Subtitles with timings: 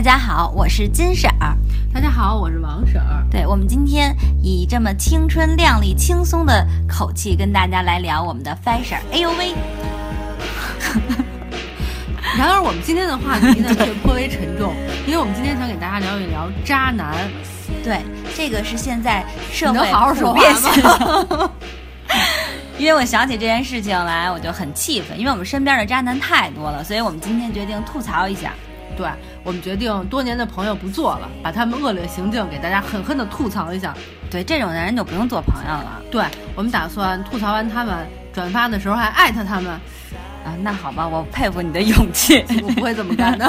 [0.00, 1.54] 大家好，我是金婶儿。
[1.92, 3.22] 大家好，我是王婶儿。
[3.30, 8.96] 对我们今天以这么青春靓丽、轻松的口气跟大家来聊我们的 fashion。
[9.12, 9.52] 哎呦喂！
[12.34, 14.72] 然而，我们今天的话题呢却颇为沉重，
[15.06, 17.14] 因为我们今天想给大家聊一聊渣男。
[17.84, 18.00] 对，
[18.34, 19.22] 这个是现在
[19.52, 20.40] 社会能好好说话
[21.36, 21.50] 吗？
[22.78, 28.54] 因为我想起这件事情来，我就很气愤，因为我们身边的渣男太多了，所以我们今天决定吐槽一下。
[28.96, 29.08] 对
[29.42, 33.94] 我们决定多年的朋友不做了，把他们恶劣行径给大家狠狠的吐槽一下。
[34.30, 36.00] 对，这种男人就不用做朋友了。
[36.10, 36.24] 对
[36.54, 39.72] 我们打算吐槽完他们，转发的时候还艾特他们。
[40.42, 43.46] 啊，那好吧，我佩服你的勇气，我不会这么干的。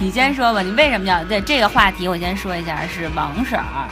[0.00, 2.08] 你先说吧，你为什么要对这个话题？
[2.08, 3.88] 我先说一下，是王婶儿。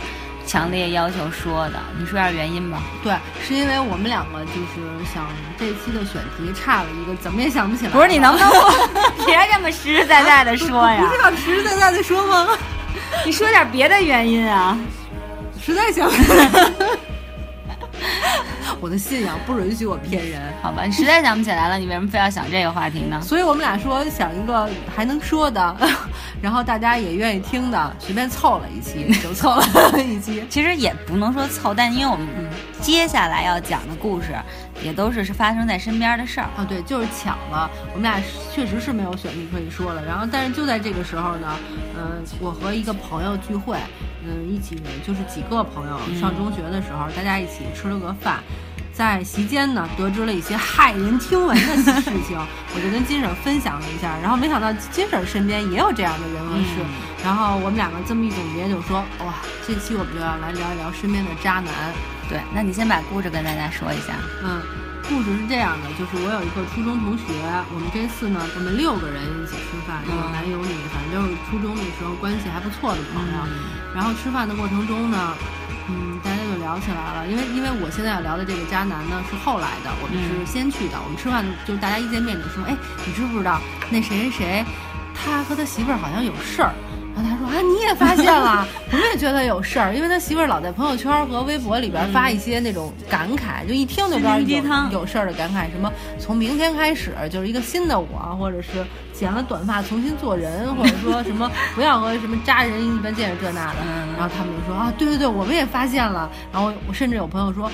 [0.47, 2.81] 强烈要求说的，你说下原因吧。
[3.03, 3.13] 对，
[3.47, 5.27] 是因为我们两个就是想
[5.59, 7.91] 这期的选题差了一个，怎么也想不起来。
[7.91, 8.51] 不是你能不能
[9.27, 11.01] 别这么实实在在的说呀？
[11.01, 12.49] 不是要实实在在的说吗？
[13.25, 14.79] 你说点别的原因啊？
[15.61, 16.71] 实在想不起来。
[18.81, 20.85] 我的信仰不允许我骗人，好吧？
[20.85, 23.21] 你实在想不起来了，你为什么非要想这个话题呢？
[23.23, 25.77] 所以我们俩说想一个还能说的，
[26.43, 29.65] 然后大家也愿意听的，随便凑了一期就凑了
[30.03, 30.45] 一期。
[30.51, 32.27] 其实也不能说凑，但因为我们
[32.81, 34.37] 接下来要讲的故事
[34.83, 36.65] 也都是是发生在身边的事儿啊。
[36.69, 38.21] 对，就是巧了，我们俩
[38.53, 40.05] 确实是没有选题可以说了。
[40.05, 41.57] 然后，但是就在这个时候呢，
[41.97, 43.77] 嗯，我和一个朋友聚会，
[44.25, 48.41] 嗯，一起就是几个朋友上中学的时候，大家一起吃了个饭。
[48.97, 52.33] 在席间呢，得知了一些骇人听闻的事情，
[52.73, 56.81] 我就跟金婶分享了一下，然后没想到金婶身边也有这样的人和事，
[57.23, 59.37] 然后我们两个这么一总结，就说哇，
[59.69, 61.69] 这期我们就要来聊一聊身边的渣男。
[62.31, 64.17] 对，那你先把故事跟大家说一下。
[64.43, 64.65] 嗯，
[65.13, 67.37] 故事是这样的，就是我有一个初中同学，
[67.69, 73.39] 我们这次呢，我们六个人一起吃饭，有男有女，反正就是初中的时候关系还不错的朋友。
[73.93, 75.37] 然后吃饭的过程中呢。
[75.89, 76.36] 嗯，大家就
[76.67, 80.99] 聊起来了，因为因为我现在要聊的这个渣男呢是后来的，我们是先去的。
[81.05, 82.75] 我们吃饭就是大家一见面就说，哎，
[83.07, 84.65] 你知不知道那谁谁谁，
[85.15, 86.75] 他和他媳妇儿好像有事儿。
[87.17, 98.85] 然后他说啊，你也发现了， 我们也觉得有事儿，因为他媳妇儿老在朋友圈和微博里边发一些那种感慨，就一听就知道有有事儿的感慨，什么从明天开始就是一个新的我，或者是
[99.15, 103.77] 剪了短发重新做人，或者说什么不要和什么渣人一般见识这那的。
[104.19, 106.31] 然后他们就说啊，对对对，我们也发现了。
[106.53, 107.71] 然后我甚至有朋友说，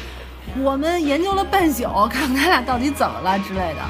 [0.63, 3.81] 我们研究了半宿，看看他俩到底怎么了之类的。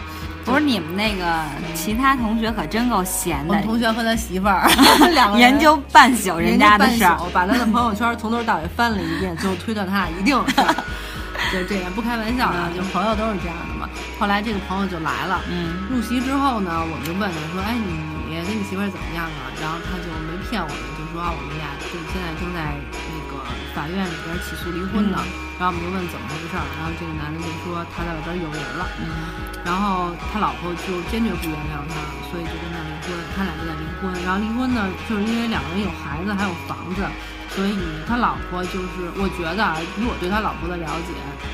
[0.44, 1.42] 不是你们那个
[1.74, 3.54] 其他同学可真够闲的。
[3.54, 4.68] 我同学和他媳妇儿
[5.12, 10.54] 两个研究半宿人家的事儿，把他的朋友圈从头到尾翻了一遍，最后推断他俩一定是
[11.52, 13.88] 就这样，不开玩笑啊，就朋友都是这样的嘛。
[14.18, 17.92] 后来这个朋友就来了，嗯，入席之后呢，我们就问他说：“哎，你
[18.30, 22.72] 你跟你媳妇儿怎么样啊？”然后他就没骗我们，就说啊，我们俩就现在正在
[23.10, 23.21] 那个
[23.74, 25.18] 法院里边起诉离婚呢。
[25.58, 28.86] 然后我们就问怎么回事儿，然后这个男的就说他在外边有人了。
[29.00, 29.06] 嗯。
[29.64, 31.94] 然后他老婆就坚决不原谅他，
[32.30, 33.14] 所以就跟他离婚。
[33.36, 34.10] 他俩就在离婚。
[34.26, 37.02] 然后离婚呢，就是因为两个人有孩子，还有房子。
[37.52, 37.76] 所以
[38.08, 41.12] 他老婆就是，我觉得啊，以我对他老婆的了解，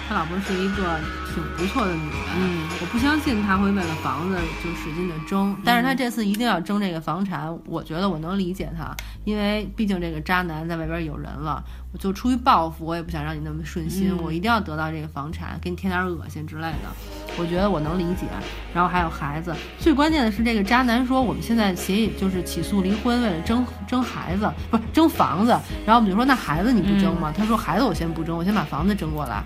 [0.08, 1.00] 他老婆是一个
[1.34, 2.18] 挺不错的女人。
[2.38, 5.56] 嗯，我不相信他会为了房子就使劲的争。
[5.64, 16.88] 但是他这次一定要争这个房产，我觉得我能理解他，因为毕竟这个渣男在外边有人了，我就出于报复，我也不想让你那么顺心，我一定要得到这个房产，给你添点恶心之类的。
[17.36, 18.26] 我觉得我能理解，
[18.72, 25.50] 然后还有孩子，最关键的是这个渣男说我们现在协议就是起诉离婚，为了争争孩子，不是争房子。
[25.84, 27.32] 然后我们就说那孩子你不争吗？
[27.36, 29.42] 他说孩子我先不争，我先把房子争过来。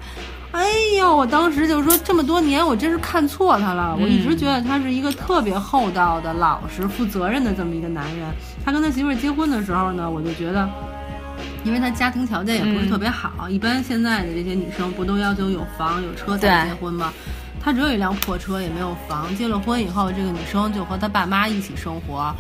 [0.53, 0.63] 哎
[0.99, 8.29] 呦，我当时就说这么多年我真是看错他了，我一直觉得他是一个特别厚道的、老实、负责任的这么一个男人。
[8.63, 10.69] 他跟他媳妇儿结婚的时候呢，我就觉得，
[11.65, 17.13] 因为他家庭条件也不是特别好，一般现在的这些女生不都要求有房有车才结婚吗？
[17.65, 19.33] 他只有一辆破车，也没有房。
[19.37, 22.35] 结了婚以后，这个女生就和他爸妈一起生活，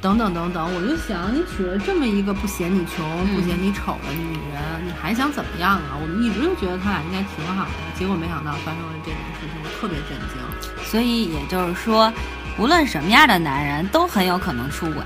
[0.00, 0.68] 等等等等。
[0.74, 5.94] 我就想，你娶了这么一个不嫌你穷、不嫌你丑的女人，你还想怎么样啊？
[6.02, 10.84] 我们一直就觉得他俩应该挺好的，结果没想到发生了这种事情，我特别震惊。
[10.84, 12.12] 所以也就是说，
[12.58, 15.04] 无论什么样的男人都很有可能出轨。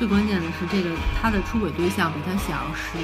[0.00, 2.96] 最关键的是，这个他的出轨对象比他小十。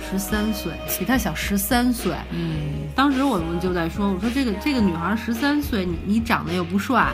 [0.00, 2.14] 十三岁，比他小十三岁。
[2.30, 7.08] 嗯，当时我们就在说，我说这个这个女孩十三岁，你你长得又不帅，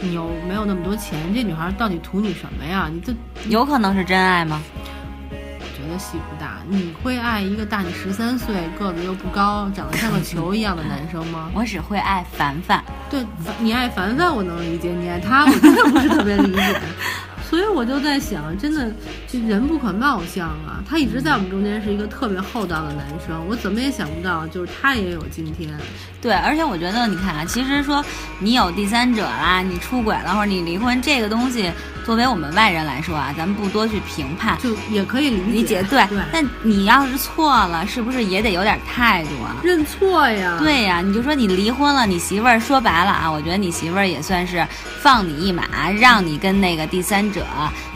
[0.00, 2.88] 你又没有那么多钱，这女孩到底图你什么呀？
[2.90, 3.12] 你这
[3.50, 4.62] 有可能是真爱吗？
[5.30, 6.56] 我觉得戏不大。
[6.66, 11.50] 你会爱一个大你十三岁、个子又不高、长得像个球一样的男生吗？
[11.54, 12.82] 我只会爱凡凡。
[13.10, 13.22] 对，
[13.58, 16.80] 你爱凡凡我能理解，你爱他我真的不是特别理解。
[17.48, 18.90] 所以我就在想，真的，
[19.30, 20.82] 这人不可貌相啊！
[20.88, 25.68] 他一直在我们中间是一个特别厚道的男生，我怎么也想不到，就是他也有今天。
[26.18, 28.02] 对，而且我觉得，你看啊，其实说
[28.38, 31.70] 你有第三者啦，你出轨了或者你离婚，这个东西，
[32.06, 35.82] 作为我们外人来说啊，咱们不多去评判，就也可以理解。
[35.82, 36.18] 对对。
[36.32, 39.56] 但你要是错了，是不是也得有点态度啊？
[39.62, 40.56] 认错呀。
[40.58, 44.66] 对呀，你就说你离婚了，你媳妇儿说白了啊，我觉得你媳妇儿也算是
[45.02, 47.44] 放你一马，让你跟那个第三者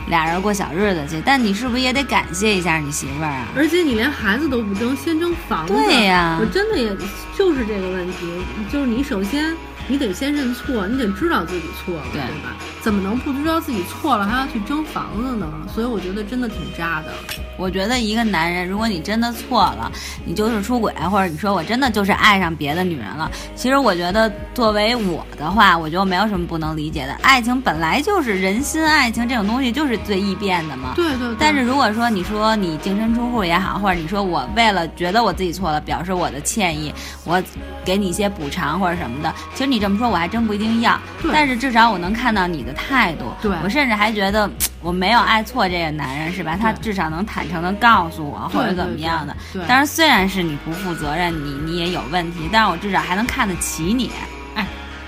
[0.07, 1.22] 俩人过小日子去。
[1.25, 3.47] 但你是不是也得感谢一下你媳妇儿啊？
[3.55, 5.73] 而且你连孩子都不争，先争房子。
[5.73, 6.95] 对呀，我真的也
[7.37, 8.27] 就是这个问题，
[8.71, 9.55] 就是你首先。
[9.87, 12.55] 你得先认错，你得知道自己错了，对吧？
[12.81, 15.47] 怎么能不知道自己错了还要去争房子呢？
[15.73, 17.13] 所以我觉得真的挺渣的。
[17.57, 19.91] 我觉得一个男人，如果你真的错了，
[20.25, 27.13] 你就是出轨，或者你说我真的就是爱上别的女人了，其实我觉得作为我的话，我觉得没有什么不能理解的。
[27.21, 30.93] 爱情本来就是人心，爱情这种东西就是最易变的嘛。
[30.95, 31.27] 对对。
[31.39, 36.93] 但是如果说你说你净身出户也好，或者你说我为了觉得我自己错了，表示我的歉意，
[37.23, 37.41] 我
[37.85, 39.79] 给你一些补偿或者什么的，其实你。
[39.83, 40.97] 这么说，我还真不一定要。
[41.31, 43.25] 但是至少我能看到你的态度。
[43.41, 44.49] 对我甚至还觉得
[44.81, 46.57] 我没有爱错这个男人，是吧？
[46.59, 49.35] 他至少能坦诚的告诉我，或者怎么样的。
[49.51, 49.65] 对。
[49.67, 54.09] 当然，虽然是你不负责任，你你也有问题，但是我至少还能看得起你。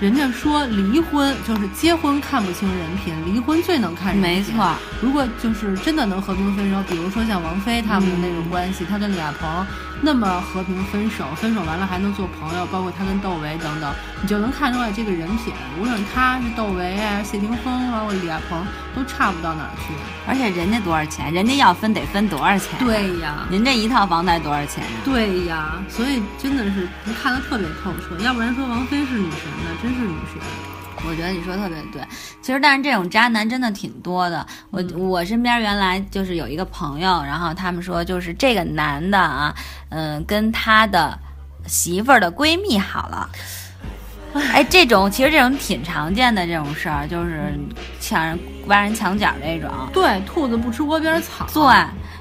[0.00, 4.22] 人家说离婚就是结婚看不清人品，离婚最能看人品。
[4.22, 4.74] 没错。
[5.00, 9.66] 如果就是真的能和平分手，比如说像王菲他们的那种关系，他跟李亚鹏。
[10.02, 13.90] 那么和平分手，分手完了还能做朋友，包括她跟窦唯等等，
[14.20, 15.54] 你就能看出来这个人品。
[15.80, 18.62] 无论他是窦唯啊、谢霆锋啊，或李亚鹏，
[18.94, 19.94] 都差不到哪儿去。
[20.28, 21.32] 而且人家多少钱？
[21.32, 22.78] 人家要分得分多少钱？
[22.78, 24.90] 对呀，您这一套房贷多少钱呀？
[25.02, 28.22] 对呀，所以真的是能看得特别透彻。
[28.22, 30.42] 要不然说王菲是女神呢，真是女神。
[31.06, 32.02] 我觉得你说特别对，
[32.42, 34.44] 其实但是这种渣男真的挺多的。
[34.70, 39.54] 我我身边原来就是有一个朋友，然后他们说就是这个男的啊，
[39.90, 41.16] 嗯，跟他的
[41.66, 43.30] 媳妇儿的闺蜜好了。
[44.52, 47.54] 哎，这种其实这种挺常见的这种事儿，就是
[48.00, 48.36] 抢人
[48.66, 49.70] 挖人墙角这种。
[49.92, 51.46] 对，兔子不吃窝边草。
[51.54, 51.62] 对。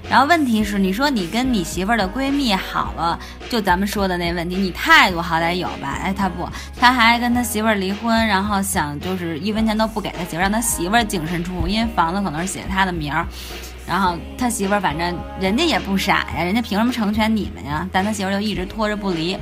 [0.09, 3.19] 然后问题是，你说你跟你媳妇儿的闺蜜好了，
[3.49, 5.99] 就咱们说的那问题，你态度好歹有吧？
[6.01, 6.47] 哎，他不，
[6.79, 13.25] 他还跟他媳妇儿离婚，然后想就是一分钱都不给他媳妇儿，让他媳妇儿净身出户，因为房子可能是写他的名儿。
[13.87, 17.87] 然后他媳妇儿反正人家也不傻呀，人家凭什么成全你们呀？
[17.91, 19.37] 但他媳妇儿就一直拖着不离。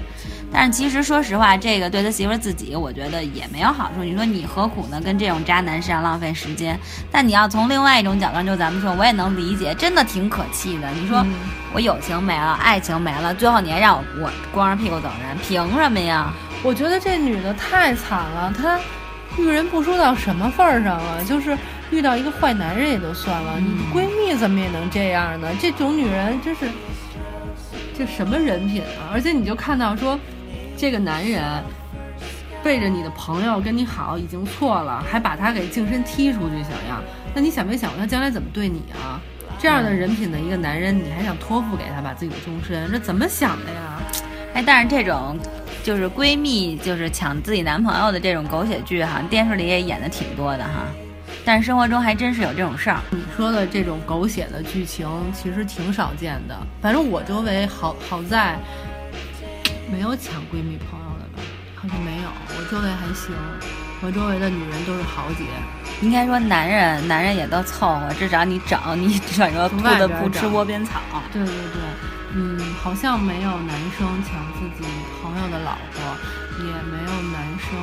[0.54, 4.04] 但是其实说实话，这个对他媳妇儿自己，我觉得也没有好处。
[4.04, 5.02] 你说你何苦呢？
[5.02, 6.80] 跟这种渣男身上浪费时间？
[7.12, 10.88] 但你要从另外一种角度，就咱们说，我也能理解，真的挺可气的。
[10.92, 11.26] 你说
[11.74, 16.32] 我友情没了，爱情没了，最后你还让我我光着屁股走人，凭什么呀？
[16.62, 18.80] 我觉得这女的太惨了，她
[19.40, 21.26] 遇人不淑到什么份儿上了？
[21.26, 21.58] 就是
[21.90, 25.48] 遇到一个坏男人也就算了，你闺蜜怎么也能这样呢？
[25.60, 26.70] 这种女人真是
[27.98, 29.10] 这什么人品啊？
[29.12, 30.20] 而且你就看到说。
[30.76, 31.42] 这个男人
[32.64, 37.02] 背着你的朋友跟你好已经错了，还把他给净身踢出去，想要？
[37.34, 39.20] 那你想没想过他将来怎么对你啊？
[39.60, 42.92] 这样的人品的一个男人，你还想托付给他把自己的终身？
[42.92, 44.02] 这怎么想的呀？
[44.54, 45.38] 哎，但是这种
[45.84, 50.86] 就是闺蜜就是抢自己男朋友的这种狗血剧，哈，电视里也演的挺多的哈。
[51.46, 53.00] 但是生活中还真是有这种事儿。
[53.12, 58.58] 你说的这种狗血的剧情其实挺少见的，反正我周围好好在。
[59.94, 61.44] 没有抢闺蜜朋友的吧？
[61.76, 63.30] 好像没有，我周围还行，
[64.02, 65.46] 我周围的女人都是豪杰。
[66.02, 71.00] 应该说男人，男人也都凑合，至少你找你找个兔子不吃窝边草。
[71.32, 71.82] 对对对，
[72.34, 74.90] 嗯，好像没有男生抢自己
[75.22, 76.02] 朋友的老婆，
[76.58, 77.78] 也没有男生，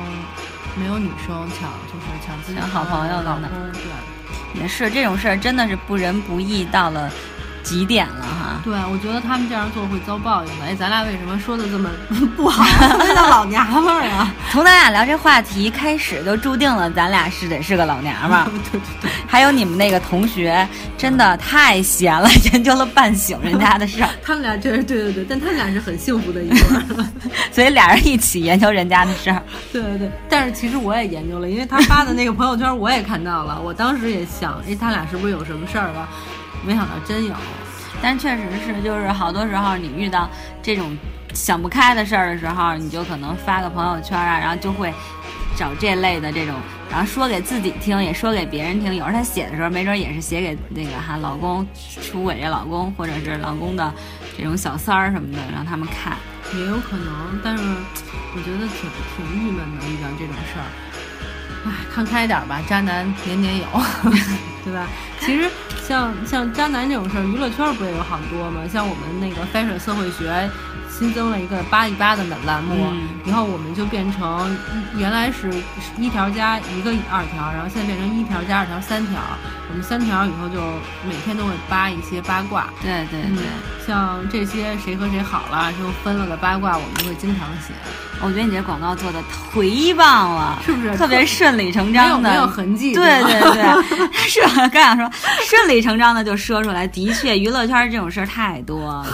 [0.75, 3.49] 没有女生抢，就是抢自己好朋友的老公。
[3.71, 7.09] 对，也是这种事儿，真的是不仁不义到了。
[7.63, 8.61] 几点了哈？
[8.63, 10.65] 对，我觉得他们这样做会遭报应的。
[10.65, 11.89] 哎，咱俩为什么说的这么
[12.35, 12.63] 不好？
[13.13, 14.33] 像老娘们儿啊！
[14.51, 18.45] 从咱俩聊这话题开始，就注定了咱俩是得是个老娘们儿。
[18.71, 19.11] 对对对。
[19.27, 24.09] 还有你们那个同学，真的太闲了，研究了半宿人家的事儿。
[24.23, 27.05] 他们俩确实对对对，但他们俩是很幸福的一对儿，
[27.51, 29.41] 所以俩人一起研究人家的事儿。
[29.71, 36.07] 对对对，但是其实我也研究了，因为他发的那个朋友圈我也看到了，我当时也想，哎，他俩是不是有什么事儿了？
[36.65, 37.33] 没想到真有，
[38.01, 40.29] 但确实是，就是好多时候你遇到
[40.61, 40.97] 这种
[41.33, 44.93] 想不开的事儿的时候，你就可能发个朋友圈啊，然后就会
[45.57, 46.55] 找这类的这种，
[46.89, 48.93] 然后说给自己听，也说给别人听。
[48.95, 51.65] 有时候他写的时候，没准也是写给那个哈老公
[52.01, 53.93] 出轨这老公，或者是老公的
[54.37, 56.17] 这种小三儿什么的，让他们看。
[56.53, 60.65] 也有可能，但是我觉得挺挺郁闷的，遇到这种事儿。
[61.65, 63.65] 唉，看开点儿吧，渣男年年有。
[64.63, 64.87] 对吧？
[65.19, 65.49] 其实
[65.83, 68.61] 像像渣男这种事儿，娱乐圈不也有好多吗？
[68.71, 70.49] 像我们那个 fashion 社会学
[71.01, 74.55] 新增了一个八一八的栏目，嗯以后我们就变成
[74.95, 75.51] 原来是
[75.97, 79.19] 一条加一个二条，然后现在变成一条加二条三条。
[79.67, 80.59] 我们三条以后就
[81.07, 87.73] 每天都会扒一些八卦，对对嗯对，像这些谁和谁好了就分了的八卦，我们会经常写，
[88.21, 89.19] 我觉得你这广告做的
[89.55, 90.95] 忒棒了，是不是？
[90.97, 95.09] 特别顺理成章的，没有痕迹，对对对， 是我刚想说，
[95.47, 96.85] 顺理成章的就说出来。
[96.85, 99.05] 的确，娱乐圈这种事儿太多了，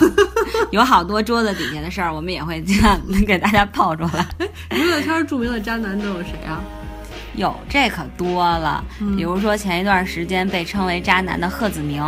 [0.71, 4.25] 有好多桌子底下的事儿，我们也会这样给大家爆出来。
[4.71, 6.61] 娱乐圈著名的渣男都有谁啊？
[7.35, 12.01] 有这可多了，嗯比如说前一段时间被称为渣男的贺子铭，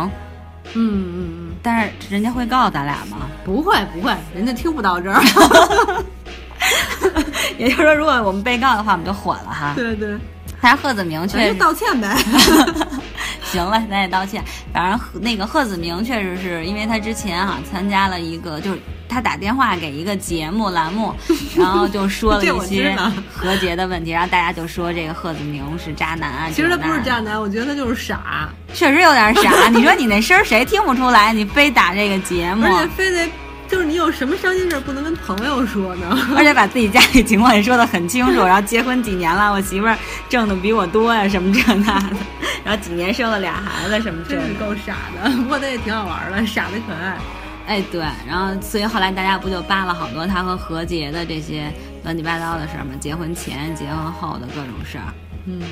[0.74, 3.28] 嗯嗯嗯，但是人家会告咱俩吗？
[3.44, 5.22] 不会不会，人家听不到这儿。
[7.58, 9.72] 也就是说，如果我们被告的话，我们就火了哈。
[9.76, 10.18] 对对，
[10.60, 12.16] 但是贺子铭咱确实道歉呗。
[13.44, 14.42] 行了，咱也道歉。
[14.72, 18.78] 反正那个贺子铭确实是因为他之前哈、参加了一个，就是
[19.10, 21.12] 他打电话给一个节目栏目，
[21.58, 26.48] 然后就说了一些知道和解的问题，然后大家就说这个贺子明是渣男啊。
[26.54, 29.68] 其实他不是渣男，我觉得他就是傻，确实有点傻。
[29.74, 31.32] 你说你那声儿谁听不出来？
[31.32, 33.28] 你非打这个节目，而且非得
[33.68, 36.18] 就是你有什么伤心事儿不能跟朋友说呢？
[36.36, 39.96] 而且把自己家里情况也说得很清楚，然后结婚几年了，我媳妇儿
[40.28, 42.16] 挣的比我多呀，什么这那的，
[42.64, 44.42] 然后几年生了俩孩子，什么这的。
[44.42, 47.16] 真是够傻的，不过他也挺好玩的，傻的可爱。
[47.70, 51.72] 哎，对，然后所以后来大家不就扒了好多他和何洁的这些
[52.02, 52.90] 乱七八糟的事儿吗？
[52.98, 55.04] 结婚前、结婚后的各种事儿。
[55.44, 55.62] 嗯，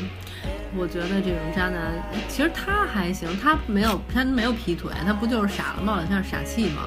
[0.76, 1.81] 我觉得这种渣男，
[2.28, 6.83] 其实他还行，他没有他没有劈腿，他不就是傻了，冒了像傻气吗？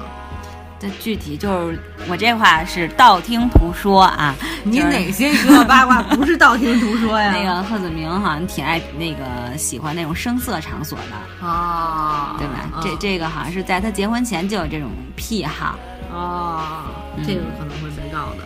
[0.82, 4.34] 这具体就是我这话是道听途说啊。
[4.64, 7.30] 你哪些娱乐八卦不是道听途说呀？
[7.38, 12.68] 那个贺子明好像挺爱那个喜欢那种声色场所的，啊，对吧？
[12.74, 15.78] 啊这这个好像是在他结婚前就有这种癖好。
[16.12, 16.84] 啊，
[17.16, 18.44] 嗯这个可能会被告的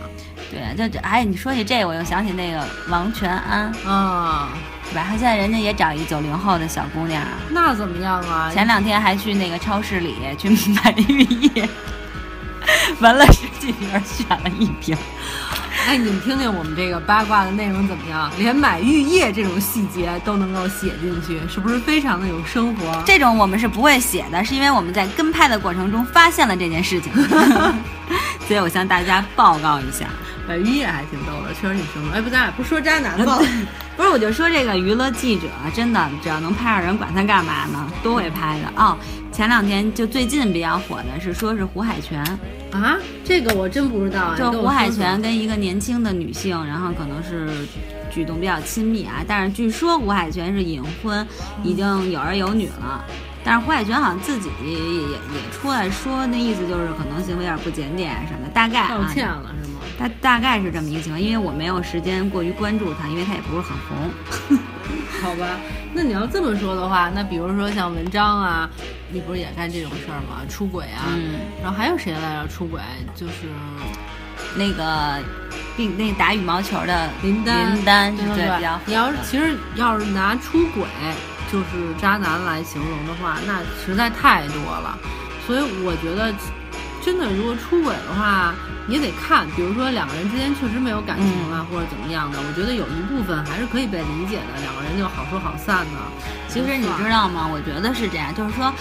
[0.51, 4.49] 对，就这哎，你说起这个，我又想起那个王全安，啊。
[4.89, 5.03] 对吧？
[5.05, 8.49] 他现在人家也找一九零后的小姑娘啊，那怎么样啊？
[8.53, 11.69] 前两天还去那个超市里去买浴液，
[12.99, 14.95] 闻了十几瓶，选了一瓶。
[15.85, 18.29] 哎，你们听听我们这个八卦的内容怎么样？
[18.37, 23.01] 连买玉液这种细节都能够写进去，是不是非常的有生活？
[23.05, 27.13] 这种我们是不会写的，是因为我们在跟拍的过程中发现了这件事情，
[28.47, 30.07] 所以我向大家报告一下。
[30.47, 32.15] 买玉液还挺逗的，确实挺生活。
[32.15, 33.37] 哎，不，咱俩不说渣男吧？
[33.97, 37.85] 不是，我就说这个娱乐记者真的，只要能拍上人，管他干嘛呢？
[38.01, 38.97] 都会拍的哦。
[39.37, 42.19] 前两天就最近比较火的是，说是胡海泉，
[42.71, 44.33] 啊，这个我真不知道。
[44.35, 47.47] 就胡海泉跟一个年轻的女性，然后可能是
[48.09, 51.23] 举动比较亲密啊，但是据说胡海泉是隐婚，
[51.63, 53.05] 已经有儿有女了。
[53.43, 59.79] 但是胡海泉好像自己也也也出来说，那意思就是可能行为有点不检点什么的，大概啊，道歉了是吗？
[59.99, 64.57] 大大概是这么一个情况，因为我没有时间过于关注他，因为他也不是很红。
[65.21, 65.59] 好吧，
[65.93, 68.69] 那你要这么说的话，那比如说像文章啊，
[69.11, 70.41] 你不是也干这种事儿吗？
[70.47, 72.47] 出轨啊，嗯，然后还有谁来着？
[72.47, 72.79] 出轨
[73.15, 73.47] 就是
[74.55, 75.19] 那个
[75.75, 80.83] 并那打羽毛球的林丹，林丹对对比较你要是其实要是拿出轨
[81.51, 81.65] 就是
[81.99, 84.97] 渣男来形容的话，那实在太多了。
[85.45, 86.33] 所以我觉得，
[87.07, 88.53] 真的如果出轨的话，
[88.89, 95.97] 也得看，比如说两个人之间确实没有感情了，或者怎么样的，我觉得有一部分还是可以被理解的，两个人就好说好散的。
[96.49, 97.47] 其实你知道吗？
[97.49, 98.73] 我觉得是这样，就是说，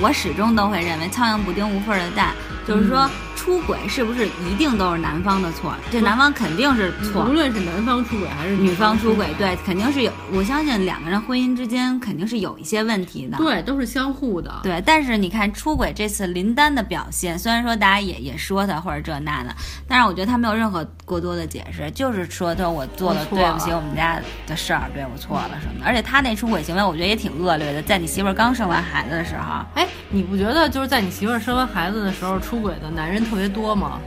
[0.00, 2.34] 我始终都会认为苍蝇不叮无缝的蛋，
[2.70, 3.10] 就是说、嗯
[3.40, 5.74] 出轨是不是一定都是男方的错？
[5.90, 7.32] 这男方肯定是错无。
[7.32, 10.12] 论是男方出轨还是女方出轨，对，肯定是有。
[10.30, 13.38] 我相信两个人婚姻之间肯定是有一些问题的。
[13.38, 14.60] 对，都是相互的。
[14.62, 19.56] 对，但是你看出轨这次林丹的表现，虽然说大家也也说他或者这那的，
[19.88, 25.86] 但是我觉得他没有任何过多的解释，就是说他我做了对不起我们家的事儿，对我错了什么的。
[25.86, 34.00] 而且他那出轨行为，我觉得也挺恶劣的，在你媳妇儿刚生完孩子的时候，哎，你不觉得就是在你媳妇儿生完孩子的时候出轨的男人特别多吗？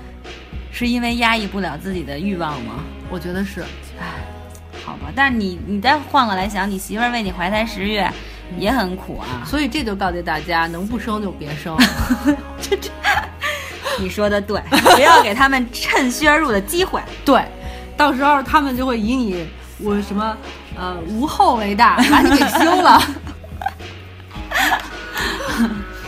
[0.71, 2.83] 是因为压抑不了自己的欲望吗？
[3.09, 3.61] 我觉得是。
[3.99, 4.07] 唉，
[4.83, 8.11] 好吧，但是你你再换过来想，你媳妇儿为你怀胎十月，
[8.57, 9.45] 也很苦啊。
[9.45, 11.77] 所以这就告诫大家，能不生就别生。
[12.59, 12.89] 这这
[13.99, 14.59] 你说的对，
[14.95, 16.99] 不要给他们趁虚而入的机会。
[17.23, 17.45] 对，
[17.95, 20.35] 到时候他们就会以你我什么
[20.75, 22.99] 呃无后为大，把你给休了。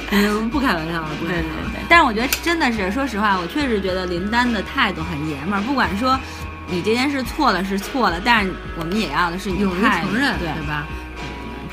[0.10, 5.62] 嗯，不开玩笑了，不开对对玩笑但是我觉得真的是，说实话，我确实觉得林丹的态度很爷们儿。
[5.62, 6.20] 不管说
[6.68, 10.86] 你这件事错了是错了，但是我们也要的是你勇于承认，对对吧？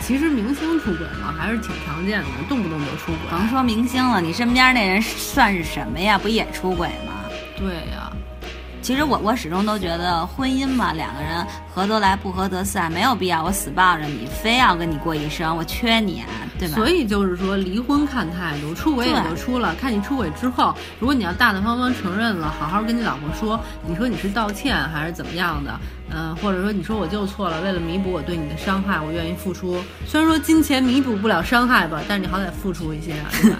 [0.00, 3.30] 其实明星出轨嘛，还是挺常见的，动不动就出轨。
[3.30, 6.18] 甭说明星了，你身边那人算是什么呀？
[6.18, 7.12] 不也出轨吗？
[7.56, 8.12] 对呀。
[8.82, 16.26] 其实我我始终都觉得婚姻嘛，两个人合得来不合得散，没有必要我死抱着你，非要跟你过一生，我缺你啊，
[16.58, 16.74] 对吧？
[16.74, 33.56] 所以就是说，离婚看态度，出轨也就出了，看你出轨之后，如果你要大大方方承认了，好好跟你老婆说，你说你是道歉还是怎么样的，嗯，或者说你说我就错了，为了弥补我对你的伤害，我愿意付出，虽然说金钱弥补不了伤害吧，但是你好歹付出一些啊，对吧？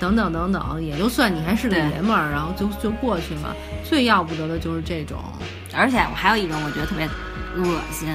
[0.00, 3.54] 等等等等，也就算你还是个爷们儿，然后就就过去了。
[3.84, 5.18] 最要不得的就是这种，
[5.76, 7.06] 而且我还有一种我觉得特别
[7.56, 8.08] 恶心，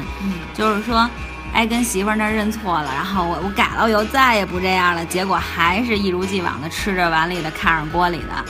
[0.55, 1.07] 就是说，
[1.53, 8.45] 哎，跟媳妇儿那认错了，然后我我改了，我以后再也不这样了，结果还是一如既往的吃着碗里的看着锅里的。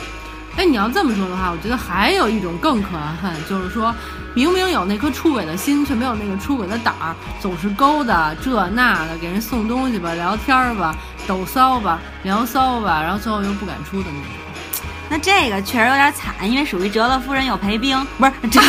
[0.56, 3.94] 哎，你要这么说的话，我觉得还有一种更可恨，就是说。
[4.36, 10.94] 明明有那颗出轨的心，却没有那个出轨的胆儿，总是勾搭这那的，给人送东西吧，聊天吧，
[11.26, 14.28] 抖骚吧，聊骚吧，然后最后又不敢出的那种。
[15.08, 18.60] 那这个确实有点惨，因为属于折了夫人又赔兵，不是 折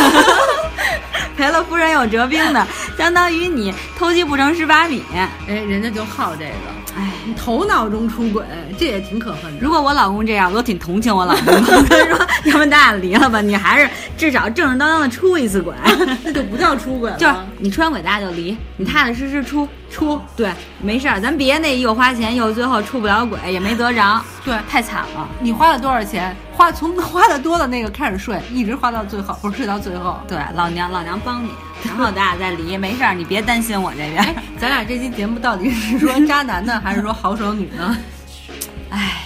[1.36, 2.66] 赔了夫人又折兵的，
[2.98, 5.04] 相当于你偷鸡不成蚀把米。
[5.14, 6.54] 哎，人家就好这个。
[6.96, 8.44] 哎，你头脑中出轨，
[8.78, 9.60] 这也挺可恨的。
[9.60, 11.56] 如果我老公这样，我都挺同情我老公。
[11.56, 13.42] 我跟你说，要不咱俩离了吧？
[13.42, 15.74] 你还是至少正正当当的出一次轨，
[16.24, 17.18] 那就不叫出轨了。
[17.18, 18.56] 就是你出完轨，咱俩就离。
[18.78, 20.52] 你踏踏实实出出，对，
[20.82, 24.22] 没事儿，咱别那又花钱又最后出不了轨，也没得着。
[24.44, 25.28] 对，太惨了。
[25.40, 26.36] 你花了多少钱？
[26.54, 30.20] 花从花的多的那个开始睡，一直花到最后，不是睡到最后。
[30.28, 31.50] 对，老娘老娘帮你。
[31.84, 34.36] 然后咱俩再离，没事儿，你别担心我这边。
[34.60, 37.98] 咱俩这期节目到底是说渣男呢，还是说好手女呢？
[38.90, 39.22] 唉，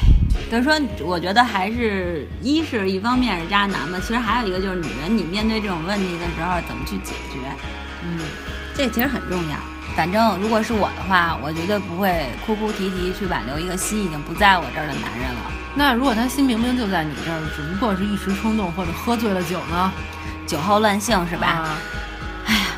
[0.51, 7.39] 就是说，我觉得还是一是一方面是渣男嘛，其实还有一个就是女人，你面对这种问题的时候怎么去解决？
[8.03, 8.19] 嗯，
[8.75, 9.57] 这其实很重要。
[9.95, 15.51] 反正如果是我的话，我绝对不会哭哭啼啼去挽留一个心已经不在我这儿的男人了。
[15.75, 19.92] 那如果他心明明就在你这儿，只不过是一时冲动或者喝醉了酒呢？
[20.48, 21.77] 酒后乱性是吧？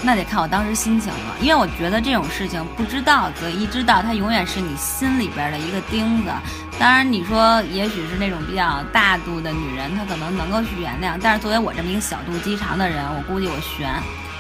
[0.06, 6.32] 那得看我当时心情了，因为我觉得这种事情不知道则一知道，它永远是你心里边的一个钉子。
[6.78, 13.90] 当然，你说也许是那种比较大度的女人，她可能能够去原谅，但是作为我这么一个小肚鸡肠的人，我估计我悬。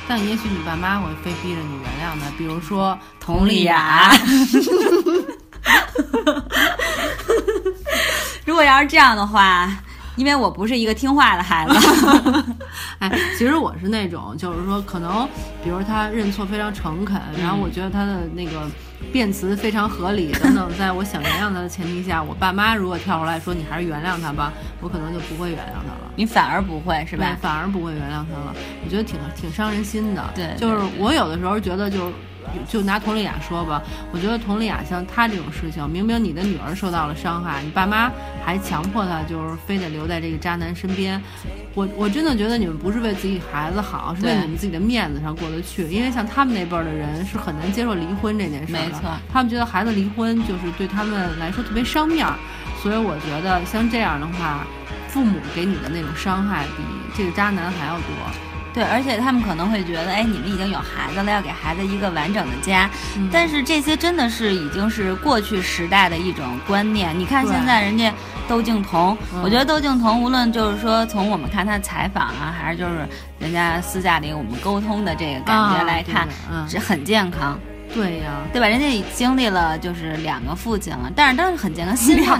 [0.08, 4.12] 但也许你爸妈会非逼着你原谅的，比如说佟丽娅。
[8.46, 9.72] 如果要是这样的话。
[10.16, 12.46] 因为我不是一个听话的孩子，
[13.00, 15.28] 哎，其实我是那种，就是说，可能，
[15.64, 18.70] 比如他认错非常诚恳，然后我觉得他的那个
[19.12, 26.12] 辩词非常合理等等，在我想原谅他的前提下，我爸妈如果跳出来说你还是原谅他吧，我可能就不会原谅他了。
[26.16, 27.38] 你反而不会是吧？
[27.42, 30.24] 反而不会原谅他了，我觉得挺挺伤人心的。
[30.36, 32.14] 对，就是我有的时候觉得就是。
[32.68, 38.12] 就拿佟丽娅说吧，我觉得佟丽娅像她这种事情，明明你的女儿受到了伤害，你爸妈
[38.46, 41.22] 还强迫她，就是非得留在这个渣男身边。
[41.76, 45.88] 我我真的觉得你们不是为自己孩子好，是为你们自己的面子上过得去。
[45.88, 52.36] 因为像他们那辈儿的人是很难接受离婚这件事的，没错，他们觉得孩子离婚就是对他们来说特别伤面儿。
[52.82, 54.68] 所以我觉得像这样的话，
[55.08, 56.84] 父母给你的那种伤害比
[57.16, 58.53] 这个渣男还要多。
[58.74, 62.90] 对，而且他们可能会觉得，哎，你们已经有孩子了，要给孩子一个完整的家。
[63.32, 67.18] 但是这些真的是已经是过去时代的一种观念。
[67.18, 68.12] 你看现在人家
[68.48, 73.08] 窦靖童，我觉得窦靖童无论就是说从我们看他采访啊，还是就是
[73.38, 76.28] 人家私下里我们沟通的这个感觉来看，
[76.68, 77.60] 是很健康。
[77.94, 78.68] 对呀，对吧？
[78.68, 82.40] 人家经历了就是两个父亲了，但是当时很健康，心态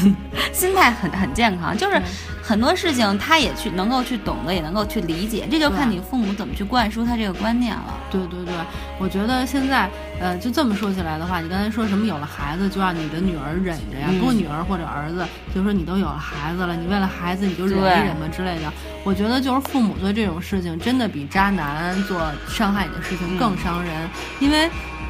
[0.50, 2.00] 心态很很健康，就是。
[2.46, 7.98] 很多事情他也去能够去懂得，也能够去理解，这就看你父母怎么去灌输他这个观念了。
[8.10, 8.52] 对对对，
[9.00, 9.88] 我觉得现在，
[10.20, 14.08] 呃，就这么说起来的话，你刚才说什么有了孩子就让你的女儿忍着呀？
[14.18, 18.70] 不过女儿或者儿子，就说你都有了孩子了，你为了孩子你就忍一忍吧之类的。
[19.04, 24.06] 我觉得就是父母做这种事情，真的比渣男做伤害你的事情更伤人，
[24.38, 24.68] 因为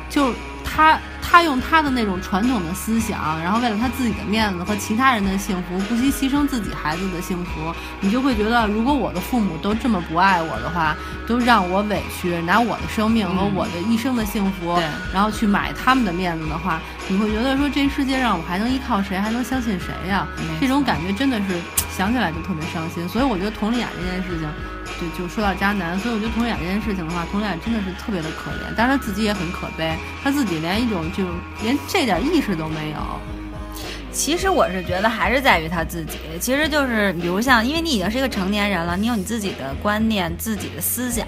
[0.08, 0.32] 就。
[0.64, 10.96] 他他用他的那种传统的思想，然后为了他自己的面子和其他人的幸福，不惜牺牲自己孩子的幸福，你就会觉得，如果我的父母都这么不爱我的话，
[11.26, 14.78] 都让我委屈，拿我的生命和我的一生的幸福，
[15.12, 20.26] 然后去买他们的面子的话，你会觉得说，这世界上我还能依靠谁，还能相信谁呀？
[20.60, 21.60] 这种感觉真的是
[21.96, 23.08] 想起来就特别伤心。
[23.08, 24.48] 所以我觉得佟丽娅这件事情。
[24.98, 31.24] 对就说到渣男，所以我觉得佟丽娅这件事情的话，佟丽娅真的是特别的可怜，但是她自己也很可悲，她自己连一种就
[31.62, 32.98] 连这点意识都没有。
[34.12, 41.26] 其实我是觉得还是在于她自己，其实就是比如像，因为你已经是一个成年人了，你有你自己的观念、自己的思想，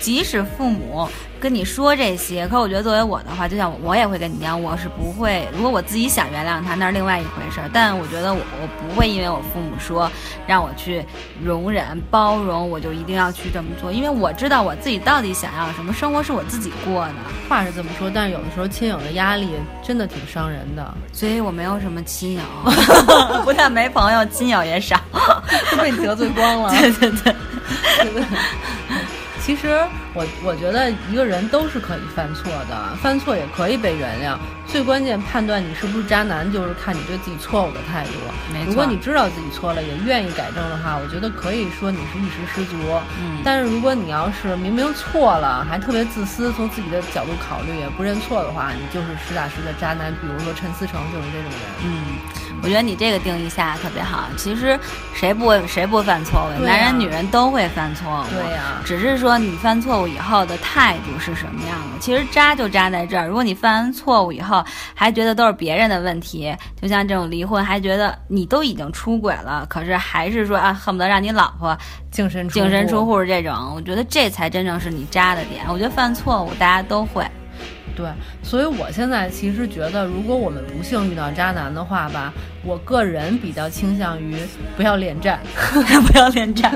[0.00, 1.08] 即使父母
[1.40, 2.46] 跟你说这些。
[2.48, 5.48] 可我觉得作为我的话，就像我也会跟你讲，我是不会。
[5.54, 7.70] 如果我自己想原谅他，那是另外一回事儿。
[7.72, 10.10] 但我觉得我我不会因为我父母说
[10.46, 11.04] 让我去
[11.42, 17.14] 容忍包容，我就一定要去这么做，因为我知道我自己到底想要什么生活是我自己过的。
[17.48, 19.48] 话是这么说，但是有的时候亲友的压力
[19.82, 22.42] 真的挺伤人的，所以我没有什么亲友，
[23.44, 25.00] 不但没朋友，亲友也少，
[25.72, 26.70] 都被你得罪光了。
[26.70, 27.34] 对 对对。
[29.48, 29.80] 其实
[30.12, 34.36] 我我觉得一个人都是可以犯错的，犯错也可以被原谅。
[34.66, 38.10] 最关键判断你是不是渣男，就是看你对自己错误的态度。
[38.52, 38.68] 没错。
[38.68, 42.76] 如果你知道自己错了，也愿意改正的话，我觉得可以说你是一时失足。
[43.18, 43.40] 嗯。
[43.42, 50.12] 但是如果你要是明明错了，还特别自私，从自己的角度考虑，也不认错的话，你就是实打实的渣男。
[50.20, 51.88] 比如说陈思诚就是这种人。
[51.88, 52.47] 嗯。
[52.62, 54.24] 我觉得你这个定义下特别好。
[54.36, 54.78] 其实
[55.14, 56.64] 谁不谁不犯错误？
[56.64, 58.30] 男人女人都会犯错误。
[58.30, 58.82] 对呀。
[58.84, 61.98] 只是说你犯错误以后的态度是什么样的？
[62.00, 63.26] 其实渣就渣在这儿。
[63.26, 71.76] 如果你犯完错误以后还觉得都是别人的问题，就像这种离婚，还觉得你都已经出轨了，可是还是说啊，恨不得让你老婆
[72.10, 75.64] 净身净身出户这种，我觉得这才真正是你渣的点。
[75.68, 77.24] 我觉得犯错误大家都会。
[77.98, 78.06] 对，
[78.44, 82.32] 所以我现在其实觉得，如果我们不幸遇到渣男的话吧，
[82.64, 84.36] 我个人比较倾向于
[84.76, 85.40] 不要恋战，
[86.06, 86.72] 不要恋战。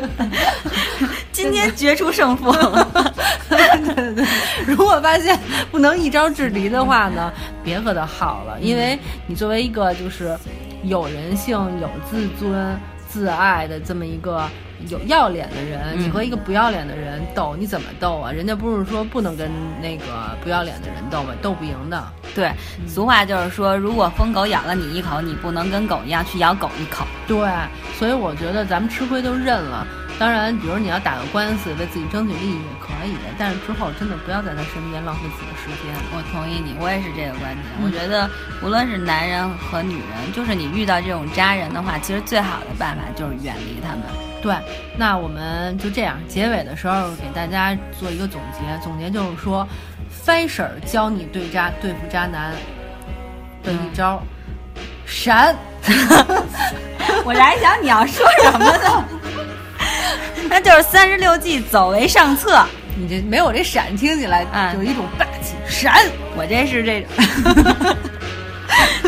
[1.31, 2.51] 今天决出胜负。
[3.49, 4.27] 对对对，
[4.67, 5.39] 如果发现
[5.71, 7.33] 不能一招制敌的话呢，
[7.63, 10.37] 别和他耗了，因为你作为一个就是
[10.83, 12.77] 有人性、有自尊、
[13.13, 14.49] 自爱的这么一个。
[14.89, 18.33] 有要脸的人，你和一个不要脸的人斗，你怎么斗啊？
[18.33, 19.49] 人家不是说不能跟
[19.81, 20.05] 那个
[20.43, 21.33] 不要脸的人斗吗？
[21.41, 22.05] 斗不赢的。
[22.35, 22.51] 对，
[22.89, 27.07] 俗话就是说，如果疯狗咬了你一口，你不能跟狗一样去咬狗一口。
[27.29, 27.49] 对，
[27.97, 29.87] 所以我觉得咱们吃亏就认了。
[30.19, 35.93] 当然，比如你要打个官司，为自己争取利益也可以，但是之后真的不要在他身边浪费自己的时间。
[36.15, 37.65] 我同意你，我也是这个观点。
[37.83, 38.31] 我觉得
[38.63, 44.03] 无论是男人和女人，就是你遇到这种渣人的话，其实最好的办法就是远离他们。
[44.41, 44.55] 对，
[44.97, 48.59] 那我们就这样，结尾的时候给大家做一个总结。
[48.83, 49.67] 总结就是说
[50.25, 52.53] ，Fisher 教你对渣对付渣男
[53.65, 54.23] 的一招，
[55.05, 55.57] 闪。
[57.25, 59.05] 我这还想你要说什么呢？
[60.49, 62.65] 那就是三十六计，走为上策。
[62.95, 65.55] 你这没有这闪听起来有一种霸气。
[65.67, 66.05] 闪，
[66.37, 67.01] 我这是这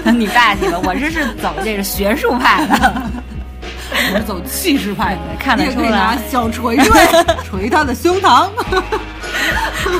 [0.03, 0.79] 个， 你霸气吧？
[0.83, 3.03] 我这是走这个学术派的。
[4.12, 5.90] 我是走气势派的， 看得出来。
[5.90, 7.07] 拿小锤锤
[7.49, 8.49] 锤他的胸膛。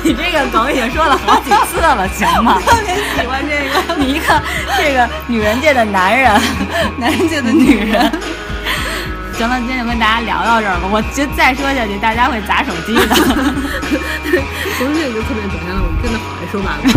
[0.03, 2.59] 你这个梗已经说了好几次了，行吗？
[2.65, 4.41] 特别喜欢这个，你一个
[4.77, 6.41] 这个女人界的男人，
[6.97, 8.11] 男人界的女人。
[9.37, 10.87] 行了，今天就跟大家聊到这儿吧。
[10.87, 13.15] 我觉得再说下去，大家会砸手机的。
[14.79, 16.87] 从这就特别表现了我们真的好爱说八卦。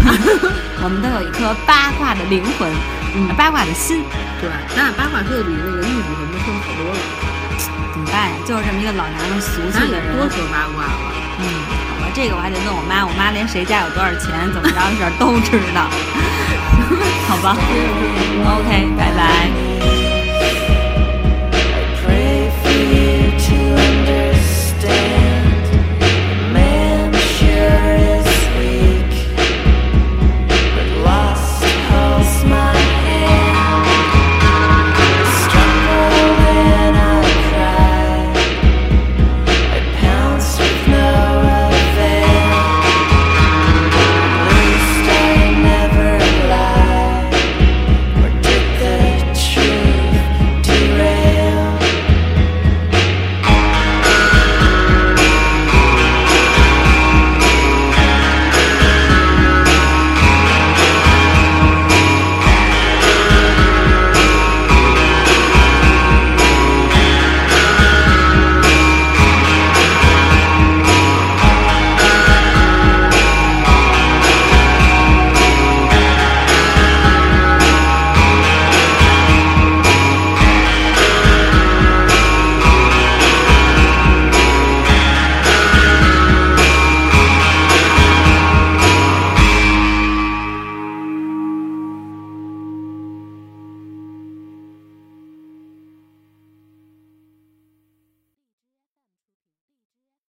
[0.83, 2.70] 我们都有一颗八卦的灵魂。
[3.16, 4.05] 嗯，八卦的心，
[4.38, 6.98] 对，咱俩八卦说的比那个玉子什么说的好多了，
[7.90, 8.37] 怎么办呀？
[8.46, 10.92] 就是这么一个老娘们俗气的人，多说八卦了。
[11.40, 11.42] 嗯，
[11.98, 15.88] 好吧，这个我还得问我妈，我妈连谁家有多少钱，怎么着的事儿都知道。
[17.27, 17.57] 好吧
[18.61, 19.67] ，OK，拜拜。